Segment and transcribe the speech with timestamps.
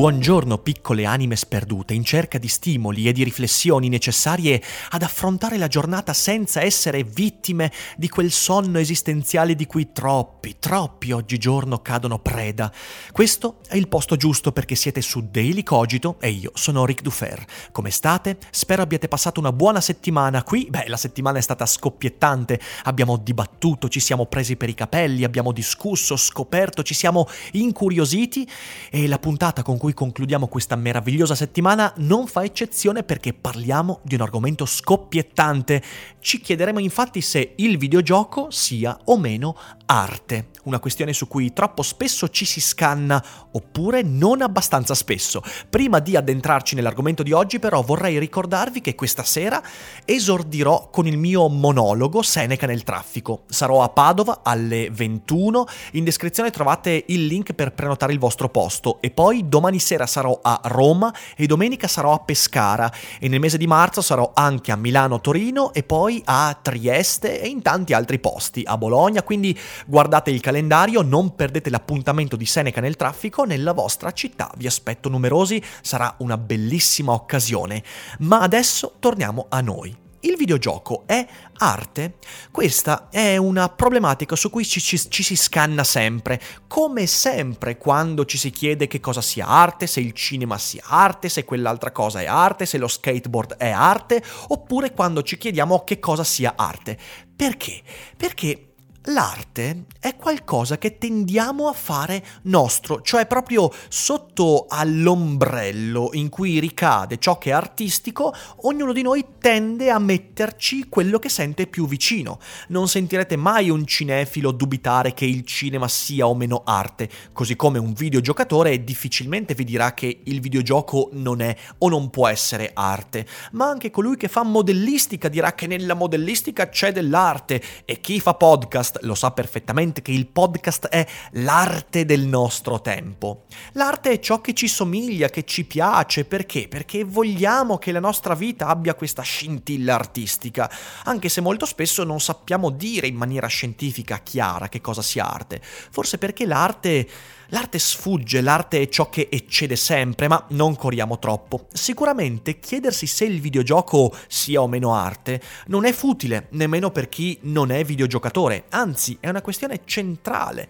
[0.00, 4.62] Buongiorno piccole anime sperdute in cerca di stimoli e di riflessioni necessarie
[4.92, 11.12] ad affrontare la giornata senza essere vittime di quel sonno esistenziale di cui troppi, troppi
[11.12, 12.72] oggigiorno cadono preda.
[13.12, 17.44] Questo è il posto giusto perché siete su Daily Cogito e io sono Ric Dufer.
[17.70, 18.38] Come state?
[18.50, 20.66] Spero abbiate passato una buona settimana qui.
[20.70, 22.58] Beh, la settimana è stata scoppiettante.
[22.84, 28.48] Abbiamo dibattuto, ci siamo presi per i capelli, abbiamo discusso, scoperto, ci siamo incuriositi
[28.88, 34.14] e la puntata con cui concludiamo questa meravigliosa settimana non fa eccezione perché parliamo di
[34.14, 35.82] un argomento scoppiettante.
[36.20, 41.82] Ci chiederemo infatti se il videogioco sia o meno arte, una questione su cui troppo
[41.82, 45.42] spesso ci si scanna oppure non abbastanza spesso.
[45.68, 49.62] Prima di addentrarci nell'argomento di oggi però vorrei ricordarvi che questa sera
[50.04, 53.44] esordirò con il mio monologo Seneca nel traffico.
[53.48, 59.00] Sarò a Padova alle 21, in descrizione trovate il link per prenotare il vostro posto
[59.00, 63.58] e poi domani sera sarò a Roma e domenica sarò a Pescara e nel mese
[63.58, 68.18] di marzo sarò anche a Milano, Torino e poi a Trieste e in tanti altri
[68.18, 73.72] posti, a Bologna, quindi guardate il calendario, non perdete l'appuntamento di Seneca nel traffico nella
[73.72, 77.82] vostra città, vi aspetto numerosi, sarà una bellissima occasione.
[78.20, 80.08] Ma adesso torniamo a noi.
[80.22, 81.26] Il videogioco è
[81.58, 82.16] arte?
[82.50, 88.26] Questa è una problematica su cui ci, ci, ci, si scanna sempre, come sempre quando
[88.26, 92.20] ci si chiede che cosa sia arte, se il cinema sia arte, se quell'altra cosa
[92.20, 96.98] è arte, se lo skateboard è arte, oppure quando ci chiediamo che cosa sia arte.
[97.34, 97.80] Perché?
[98.14, 98.69] Perché
[99.04, 107.16] L'arte è qualcosa che tendiamo a fare nostro, cioè proprio sotto all'ombrello in cui ricade
[107.18, 108.34] ciò che è artistico,
[108.64, 112.40] ognuno di noi tende a metterci quello che sente più vicino.
[112.68, 117.78] Non sentirete mai un cinefilo dubitare che il cinema sia o meno arte, così come
[117.78, 123.26] un videogiocatore difficilmente vi dirà che il videogioco non è o non può essere arte,
[123.52, 128.34] ma anche colui che fa modellistica dirà che nella modellistica c'è dell'arte e chi fa
[128.34, 133.44] podcast lo sa perfettamente che il podcast è l'arte del nostro tempo.
[133.72, 136.68] L'arte è ciò che ci somiglia, che ci piace, perché?
[136.68, 140.70] Perché vogliamo che la nostra vita abbia questa scintilla artistica,
[141.04, 145.60] anche se molto spesso non sappiamo dire in maniera scientifica chiara che cosa sia arte.
[145.62, 147.08] Forse perché l'arte
[147.52, 151.66] L'arte sfugge, l'arte è ciò che eccede sempre, ma non corriamo troppo.
[151.72, 157.38] Sicuramente chiedersi se il videogioco sia o meno arte non è futile, nemmeno per chi
[157.42, 160.68] non è videogiocatore, anzi è una questione centrale.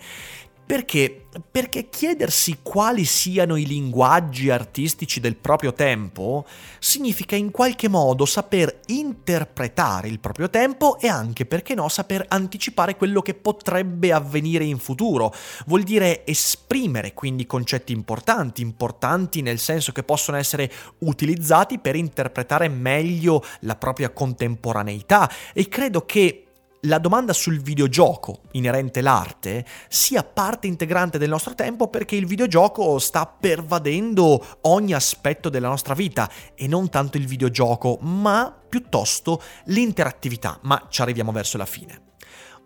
[0.70, 1.26] Perché?
[1.50, 6.46] Perché chiedersi quali siano i linguaggi artistici del proprio tempo
[6.78, 12.94] significa in qualche modo saper interpretare il proprio tempo e anche, perché no, saper anticipare
[12.94, 15.34] quello che potrebbe avvenire in futuro.
[15.66, 22.68] Vuol dire esprimere quindi concetti importanti, importanti nel senso che possono essere utilizzati per interpretare
[22.68, 26.44] meglio la propria contemporaneità e credo che
[26.84, 32.98] la domanda sul videogioco inerente l'arte sia parte integrante del nostro tempo perché il videogioco
[32.98, 40.58] sta pervadendo ogni aspetto della nostra vita e non tanto il videogioco, ma piuttosto l'interattività,
[40.62, 42.02] ma ci arriviamo verso la fine.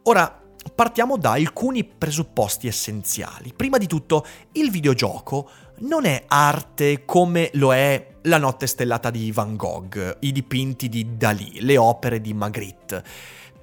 [0.05, 0.43] Ora,
[0.75, 3.52] partiamo da alcuni presupposti essenziali.
[3.56, 9.32] Prima di tutto, il videogioco non è arte come lo è la notte stellata di
[9.32, 13.05] Van Gogh, i dipinti di Dalì, le opere di Magritte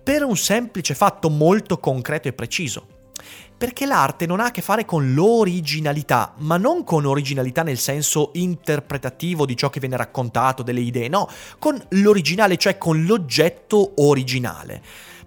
[0.03, 2.87] per un semplice fatto molto concreto e preciso.
[3.57, 8.31] Perché l'arte non ha a che fare con l'originalità, ma non con originalità nel senso
[8.33, 14.81] interpretativo di ciò che viene raccontato, delle idee, no, con l'originale, cioè con l'oggetto originale.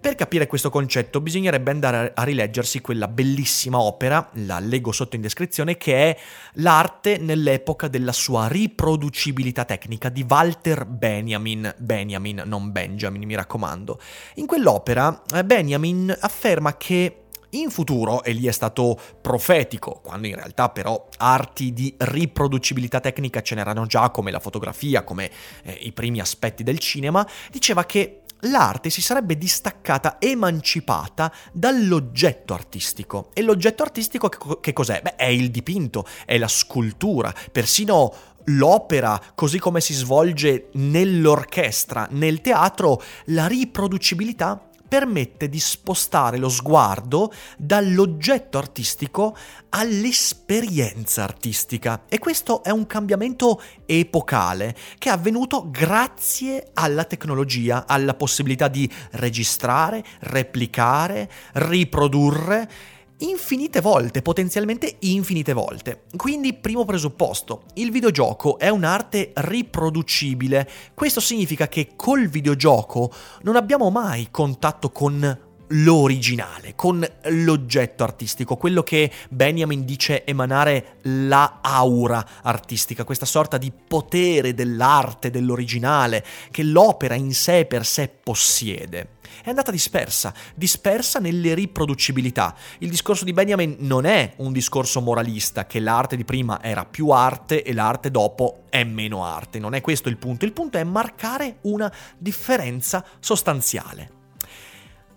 [0.05, 5.23] Per capire questo concetto bisognerebbe andare a rileggersi quella bellissima opera, la leggo sotto in
[5.23, 6.19] descrizione, che è
[6.57, 11.75] L'arte nell'epoca della sua riproducibilità tecnica di Walter Benjamin.
[11.79, 13.99] Benjamin, non Benjamin, mi raccomando.
[14.35, 17.21] In quell'opera eh, Benjamin afferma che
[17.55, 23.41] in futuro, e lì è stato profetico, quando in realtà però arti di riproducibilità tecnica
[23.43, 25.31] ce n'erano già come la fotografia, come
[25.63, 33.31] eh, i primi aspetti del cinema, diceva che l'arte si sarebbe distaccata, emancipata dall'oggetto artistico.
[33.33, 34.29] E l'oggetto artistico
[34.61, 35.01] che, cos'è?
[35.03, 38.15] Beh, è il dipinto, è la scultura, persino
[38.49, 47.33] l'opera, così come si svolge nell'orchestra, nel teatro, la riproducibilità permette di spostare lo sguardo
[47.57, 49.37] dall'oggetto artistico
[49.71, 52.05] all'esperienza artistica.
[52.09, 58.91] E questo è un cambiamento epocale che è avvenuto grazie alla tecnologia, alla possibilità di
[59.13, 62.71] registrare, replicare, riprodurre
[63.19, 66.05] infinite volte, potenzialmente infinite volte.
[66.17, 70.69] Quindi, primo presupposto, il videogioco è un'arte riproducibile.
[70.95, 73.13] Questo significa che col videogioco
[73.43, 81.59] non abbiamo mai contatto con l'originale, con l'oggetto artistico, quello che Benjamin dice emanare la
[81.61, 89.13] aura artistica, questa sorta di potere dell'arte, dell'originale, che l'opera in sé per sé possiede
[89.43, 92.55] è andata dispersa, dispersa nelle riproducibilità.
[92.79, 97.11] Il discorso di Benjamin non è un discorso moralista, che l'arte di prima era più
[97.11, 100.85] arte e l'arte dopo è meno arte, non è questo il punto, il punto è
[100.85, 104.14] marcare una differenza sostanziale.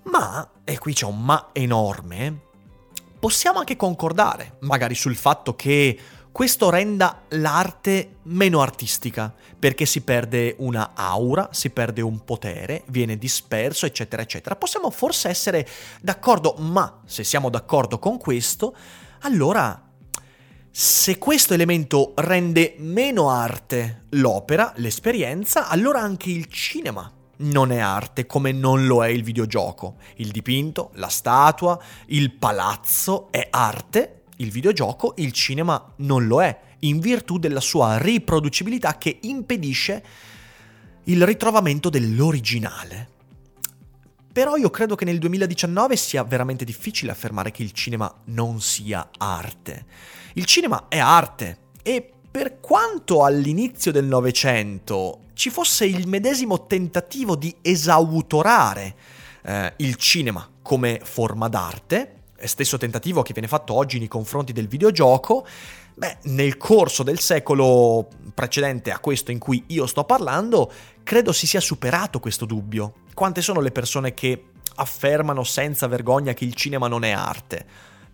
[0.09, 2.39] Ma, e qui c'è un ma enorme,
[3.19, 6.00] possiamo anche concordare, magari sul fatto che
[6.31, 13.18] questo renda l'arte meno artistica, perché si perde una aura, si perde un potere, viene
[13.18, 14.56] disperso, eccetera, eccetera.
[14.56, 15.68] Possiamo forse essere
[16.00, 18.75] d'accordo, ma se siamo d'accordo con questo,
[19.21, 19.81] allora
[20.69, 28.25] se questo elemento rende meno arte l'opera, l'esperienza, allora anche il cinema non è arte
[28.25, 29.95] come non lo è il videogioco.
[30.16, 36.60] Il dipinto, la statua, il palazzo è arte il videogioco, il cinema non lo è,
[36.80, 40.04] in virtù della sua riproducibilità che impedisce
[41.06, 43.16] il ritrovamento dell'originale.
[44.31, 49.10] Però io credo che nel 2019 sia veramente difficile affermare che il cinema non sia
[49.18, 49.86] arte.
[50.33, 57.36] Il cinema è arte e per quanto all'inizio del Novecento ci fosse il medesimo tentativo
[57.36, 58.95] di esautorare
[59.44, 64.68] eh, il cinema come forma d'arte, stesso tentativo che viene fatto oggi nei confronti del
[64.68, 65.45] videogioco,
[65.94, 70.72] beh, nel corso del secolo precedente a questo in cui io sto parlando,
[71.04, 72.94] credo si sia superato questo dubbio.
[73.13, 74.45] Quante sono le persone che
[74.75, 77.66] affermano senza vergogna che il cinema non è arte?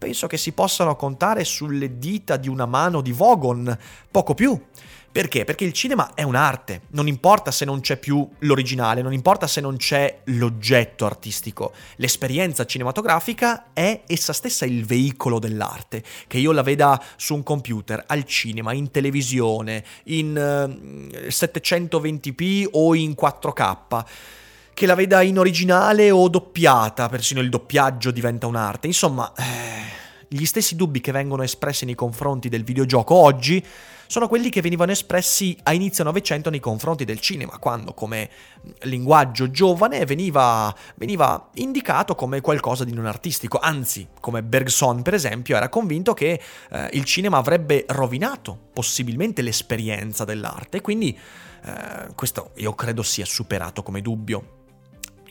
[0.03, 3.77] Penso che si possano contare sulle dita di una mano di Vogon,
[4.11, 4.61] poco più.
[5.09, 5.45] Perché?
[5.45, 9.61] Perché il cinema è un'arte, non importa se non c'è più l'originale, non importa se
[9.61, 16.63] non c'è l'oggetto artistico, l'esperienza cinematografica è essa stessa il veicolo dell'arte, che io la
[16.63, 24.03] veda su un computer, al cinema, in televisione, in eh, 720p o in 4K
[24.73, 28.87] che la veda in originale o doppiata, persino il doppiaggio diventa un'arte.
[28.87, 33.63] Insomma, eh, gli stessi dubbi che vengono espressi nei confronti del videogioco oggi
[34.07, 38.29] sono quelli che venivano espressi a inizio Novecento nei confronti del cinema, quando come
[38.81, 45.55] linguaggio giovane veniva, veniva indicato come qualcosa di non artistico, anzi, come Bergson per esempio
[45.55, 51.17] era convinto che eh, il cinema avrebbe rovinato possibilmente l'esperienza dell'arte, quindi
[51.65, 54.61] eh, questo io credo sia superato come dubbio.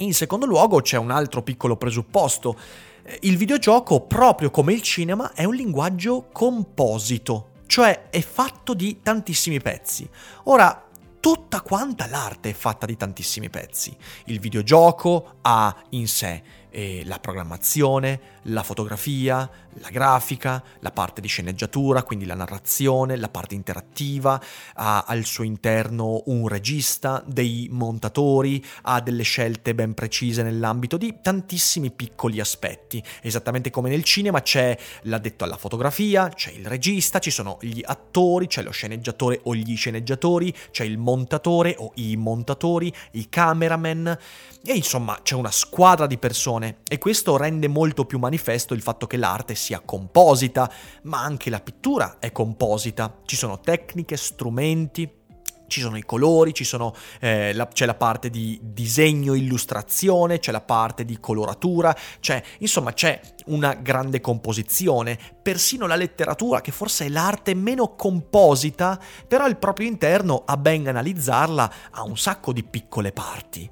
[0.03, 2.57] In secondo luogo c'è un altro piccolo presupposto.
[3.05, 9.01] Eh, il videogioco, proprio come il cinema, è un linguaggio composito, cioè è fatto di
[9.01, 10.09] tantissimi pezzi.
[10.45, 10.89] Ora,
[11.21, 13.97] tutta quanta l'arte è fatta di tantissimi pezzi.
[14.25, 16.43] Il videogioco ha in sé
[16.73, 23.29] eh, la programmazione, la fotografia, la grafica, la parte di sceneggiatura, quindi la narrazione, la
[23.29, 24.41] parte interattiva,
[24.75, 31.19] ha al suo interno un regista, dei montatori, ha delle scelte ben precise nell'ambito di
[31.23, 33.03] tantissimi piccoli aspetti.
[33.21, 38.47] Esattamente come nel cinema c'è l'addetto alla fotografia, c'è il regista, ci sono gli attori,
[38.47, 44.19] c'è lo sceneggiatore o gli sceneggiatori, c'è il montatore o i montatori, i cameraman
[44.65, 48.83] e insomma c'è una squadra di persone illustrazione e questo rende molto più manifesto il
[48.83, 50.71] fatto che l'arte sia composita,
[51.03, 53.21] ma anche la pittura è composita.
[53.25, 55.21] Ci sono tecniche, strumenti,
[55.67, 60.61] ci sono i colori, sono, eh, la, c'è la parte di disegno, illustrazione, c'è la
[60.61, 67.09] parte di coloratura, c'è, insomma c'è una grande composizione, persino la letteratura che forse è
[67.09, 73.13] l'arte meno composita, però al proprio interno, a ben analizzarla, ha un sacco di piccole
[73.13, 73.69] parti.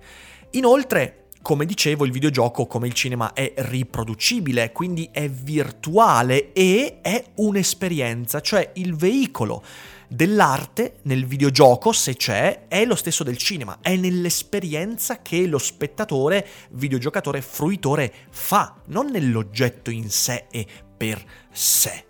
[0.53, 7.25] Inoltre, come dicevo, il videogioco, come il cinema, è riproducibile, quindi è virtuale e è
[7.37, 9.63] un'esperienza, cioè il veicolo
[10.07, 16.47] dell'arte nel videogioco, se c'è, è lo stesso del cinema, è nell'esperienza che lo spettatore,
[16.71, 20.67] videogiocatore, fruitore fa, non nell'oggetto in sé e
[20.97, 22.05] per sé.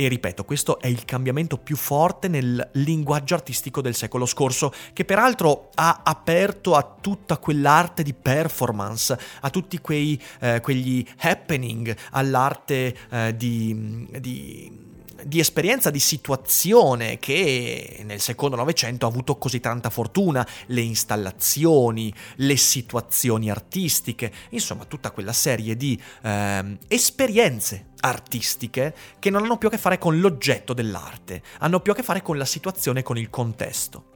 [0.00, 5.04] E ripeto, questo è il cambiamento più forte nel linguaggio artistico del secolo scorso, che
[5.04, 12.96] peraltro ha aperto a tutta quell'arte di performance, a tutti quei, eh, quegli happening, all'arte
[13.10, 14.89] eh, di, di
[15.24, 22.12] di esperienza, di situazione che nel secondo Novecento ha avuto così tanta fortuna, le installazioni,
[22.36, 29.68] le situazioni artistiche, insomma tutta quella serie di eh, esperienze artistiche che non hanno più
[29.68, 33.18] a che fare con l'oggetto dell'arte, hanno più a che fare con la situazione, con
[33.18, 34.12] il contesto.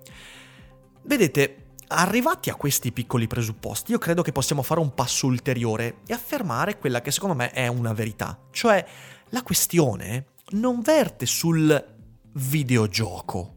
[1.02, 6.14] Vedete, Arrivati a questi piccoli presupposti, io credo che possiamo fare un passo ulteriore e
[6.14, 8.84] affermare quella che secondo me è una verità, cioè
[9.28, 11.92] la questione non verte sul
[12.32, 13.54] videogioco,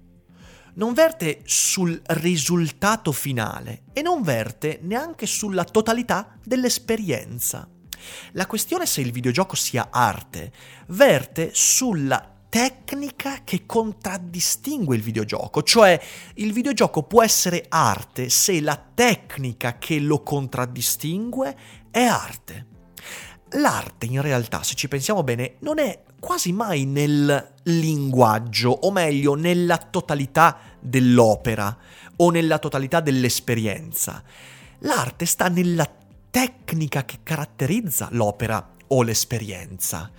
[0.75, 7.69] non verte sul risultato finale e non verte neanche sulla totalità dell'esperienza.
[8.31, 10.51] La questione se il videogioco sia arte
[10.87, 15.99] verte sulla tecnica che contraddistingue il videogioco, cioè
[16.35, 21.57] il videogioco può essere arte se la tecnica che lo contraddistingue
[21.91, 22.75] è arte.
[23.51, 29.35] L'arte in realtà, se ci pensiamo bene, non è quasi mai nel linguaggio, o meglio,
[29.35, 31.75] nella totalità dell'opera
[32.17, 34.21] o nella totalità dell'esperienza.
[34.79, 35.89] L'arte sta nella
[36.29, 40.11] tecnica che caratterizza l'opera o l'esperienza.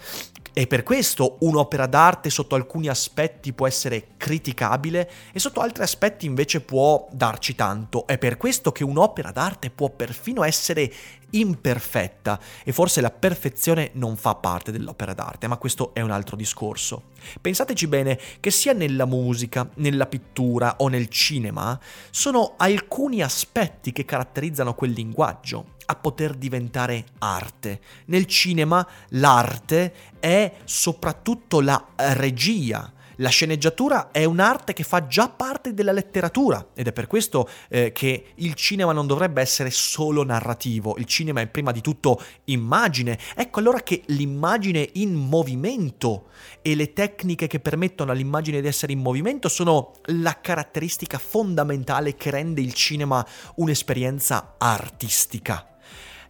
[0.53, 6.27] E per questo un'opera d'arte sotto alcuni aspetti può essere criticabile e sotto altri aspetti
[6.27, 8.07] invece può darci tanto.
[8.09, 10.93] È per questo che un'opera d'arte può perfino essere
[11.31, 16.37] imperfetta e forse la perfezione non fa parte dell'opera d'arte, ma questo è un altro
[16.37, 17.11] discorso.
[17.41, 21.79] Pensateci bene che sia nella musica, nella pittura o nel cinema
[22.11, 27.81] sono alcuni aspetti che caratterizzano quel linguaggio a poter diventare arte.
[28.07, 35.75] Nel cinema l'arte è soprattutto la regia, la sceneggiatura è un'arte che fa già parte
[35.75, 40.97] della letteratura ed è per questo eh, che il cinema non dovrebbe essere solo narrativo,
[40.99, 43.19] il cinema è prima di tutto immagine.
[43.35, 46.29] Ecco allora che l'immagine in movimento
[46.63, 52.31] e le tecniche che permettono all'immagine di essere in movimento sono la caratteristica fondamentale che
[52.31, 55.77] rende il cinema un'esperienza artistica.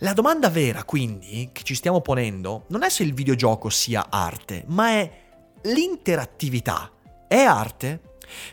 [0.03, 4.63] La domanda vera, quindi, che ci stiamo ponendo, non è se il videogioco sia arte,
[4.69, 5.27] ma è
[5.63, 6.91] l'interattività
[7.27, 8.01] è arte?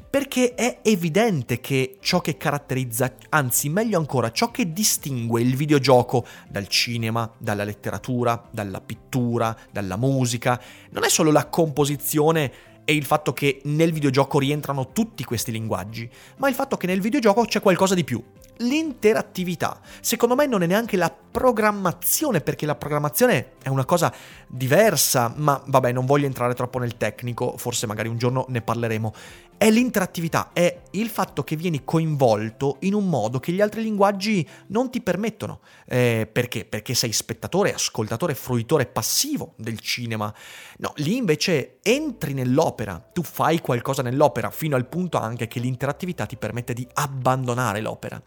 [0.09, 6.25] Perché è evidente che ciò che caratterizza, anzi meglio ancora, ciò che distingue il videogioco
[6.47, 12.51] dal cinema, dalla letteratura, dalla pittura, dalla musica, non è solo la composizione
[12.85, 17.01] e il fatto che nel videogioco rientrano tutti questi linguaggi, ma il fatto che nel
[17.01, 18.23] videogioco c'è qualcosa di più,
[18.57, 19.79] l'interattività.
[20.01, 24.13] Secondo me non è neanche la programmazione, perché la programmazione è una cosa
[24.47, 29.13] diversa, ma vabbè, non voglio entrare troppo nel tecnico, forse magari un giorno ne parleremo.
[29.57, 34.47] È l'interattività, è il fatto che vieni coinvolto in un modo che gli altri linguaggi
[34.67, 35.61] non ti permettono.
[35.85, 36.65] Eh, perché?
[36.65, 40.33] Perché sei spettatore, ascoltatore, fruitore passivo del cinema.
[40.77, 46.25] No, lì invece entri nell'opera, tu fai qualcosa nell'opera, fino al punto anche che l'interattività
[46.25, 48.21] ti permette di abbandonare l'opera.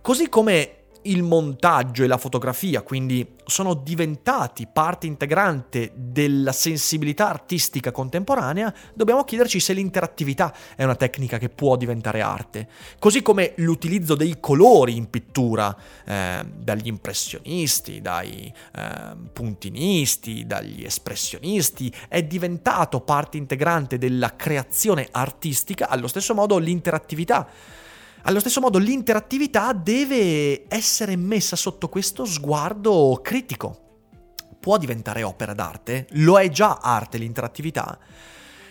[0.00, 7.90] Così come il montaggio e la fotografia, quindi sono diventati parte integrante della sensibilità artistica
[7.90, 12.68] contemporanea, dobbiamo chiederci se l'interattività è una tecnica che può diventare arte.
[12.98, 21.92] Così come l'utilizzo dei colori in pittura, eh, dagli impressionisti, dai eh, puntinisti, dagli espressionisti,
[22.08, 27.46] è diventato parte integrante della creazione artistica, allo stesso modo l'interattività
[28.26, 33.80] allo stesso modo l'interattività deve essere messa sotto questo sguardo critico.
[34.58, 36.06] Può diventare opera d'arte?
[36.12, 37.98] Lo è già arte l'interattività?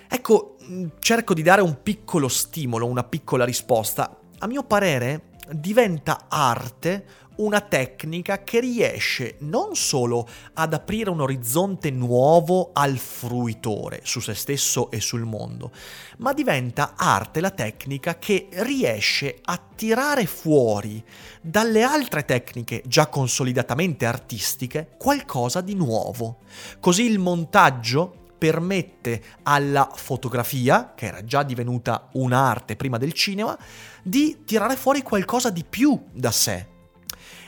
[0.08, 4.18] Ecco, mm, cerco di dare un piccolo stimolo, una piccola risposta.
[4.40, 7.06] A mio parere diventa arte
[7.38, 14.34] una tecnica che riesce non solo ad aprire un orizzonte nuovo al fruitore su se
[14.34, 15.72] stesso e sul mondo,
[16.18, 21.04] ma diventa arte la tecnica che riesce a tirare fuori
[21.42, 26.40] dalle altre tecniche già consolidatamente artistiche qualcosa di nuovo.
[26.80, 33.58] Così il montaggio permette alla fotografia, che era già divenuta un'arte prima del cinema,
[34.04, 36.73] di tirare fuori qualcosa di più da sé.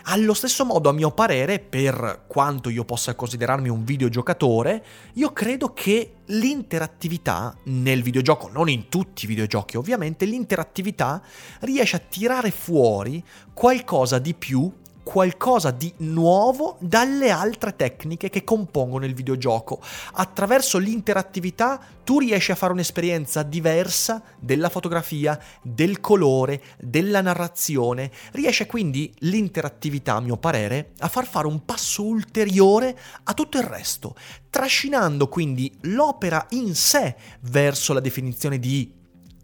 [0.07, 5.73] Allo stesso modo, a mio parere, per quanto io possa considerarmi un videogiocatore, io credo
[5.73, 11.23] che l'interattività nel videogioco, non in tutti i videogiochi ovviamente, l'interattività
[11.61, 14.71] riesce a tirare fuori qualcosa di più
[15.05, 19.79] qualcosa di nuovo dalle altre tecniche che compongono il videogioco.
[20.13, 28.11] Attraverso l'interattività tu riesci a fare un'esperienza diversa della fotografia, del colore, della narrazione.
[28.31, 33.63] Riesce quindi l'interattività, a mio parere, a far fare un passo ulteriore a tutto il
[33.63, 34.15] resto,
[34.49, 38.91] trascinando quindi l'opera in sé verso la definizione di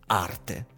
[0.08, 0.71] arte.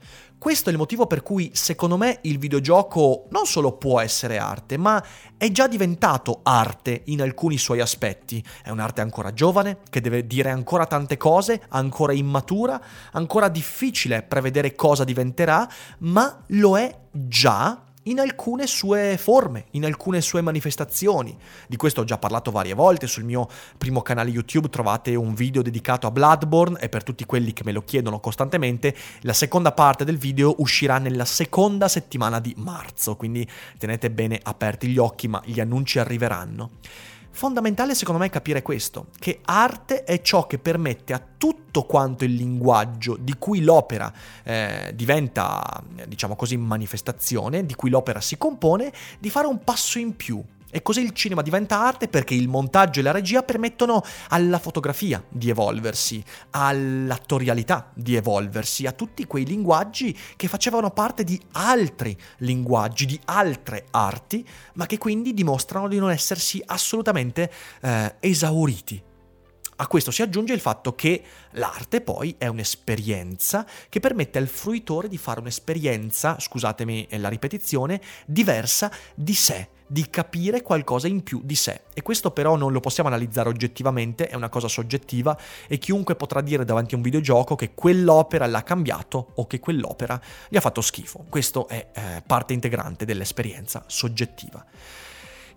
[0.43, 4.75] Questo è il motivo per cui secondo me il videogioco non solo può essere arte,
[4.75, 5.01] ma
[5.37, 8.43] è già diventato arte in alcuni suoi aspetti.
[8.61, 12.77] È un'arte ancora giovane, che deve dire ancora tante cose, ancora immatura,
[13.13, 15.65] ancora difficile prevedere cosa diventerà,
[15.99, 21.37] ma lo è già in alcune sue forme, in alcune sue manifestazioni.
[21.67, 25.61] Di questo ho già parlato varie volte, sul mio primo canale YouTube trovate un video
[25.61, 30.03] dedicato a Bloodborne e per tutti quelli che me lo chiedono costantemente, la seconda parte
[30.03, 35.41] del video uscirà nella seconda settimana di marzo, quindi tenete bene aperti gli occhi, ma
[35.45, 36.71] gli annunci arriveranno.
[37.35, 42.35] Fondamentale secondo me capire questo, che arte è ciò che permette a tutto quanto il
[42.35, 44.13] linguaggio di cui l'opera
[44.43, 50.15] eh, diventa, diciamo così, manifestazione, di cui l'opera si compone, di fare un passo in
[50.15, 50.43] più,
[50.75, 55.23] e così il cinema diventa arte perché il montaggio e la regia permettono alla fotografia
[55.29, 63.05] di evolversi, all'attorialità di evolversi, a tutti quei linguaggi che facevano parte di altri linguaggi,
[63.05, 67.51] di altre arti, ma che quindi dimostrano di non essersi assolutamente
[67.81, 69.11] eh, esauriti.
[69.75, 75.07] A questo si aggiunge il fatto che l'arte poi è un'esperienza che permette al fruitore
[75.07, 81.55] di fare un'esperienza, scusatemi la ripetizione, diversa di sé, di capire qualcosa in più di
[81.55, 81.81] sé.
[81.93, 86.41] E questo però non lo possiamo analizzare oggettivamente, è una cosa soggettiva e chiunque potrà
[86.41, 90.19] dire davanti a un videogioco che quell'opera l'ha cambiato o che quell'opera
[90.49, 91.25] gli ha fatto schifo.
[91.29, 94.65] Questo è eh, parte integrante dell'esperienza soggettiva.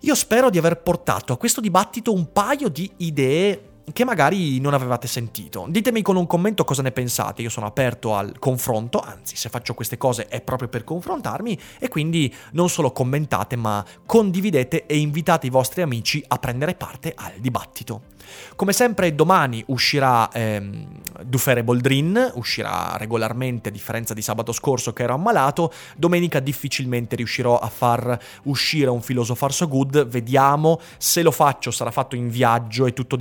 [0.01, 4.73] Io spero di aver portato a questo dibattito un paio di idee che magari non
[4.73, 5.65] avevate sentito.
[5.69, 9.73] Ditemi con un commento cosa ne pensate, io sono aperto al confronto, anzi se faccio
[9.73, 15.47] queste cose è proprio per confrontarmi e quindi non solo commentate ma condividete e invitate
[15.47, 18.15] i vostri amici a prendere parte al dibattito.
[18.55, 20.85] Come sempre domani uscirà ehm,
[21.23, 27.57] Dufere Boldrin, uscirà regolarmente a differenza di sabato scorso che ero ammalato, domenica difficilmente riuscirò
[27.57, 32.85] a far uscire un Philosopher So Good, vediamo se lo faccio sarà fatto in viaggio
[32.85, 33.15] e tutto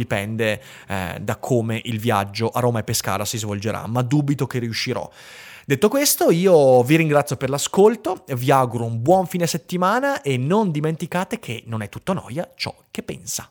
[0.89, 5.09] eh, da come il viaggio a Roma e Pescara si svolgerà, ma dubito che riuscirò.
[5.65, 10.71] Detto questo, io vi ringrazio per l'ascolto, vi auguro un buon fine settimana e non
[10.71, 13.51] dimenticate che non è tutto noia ciò che pensa.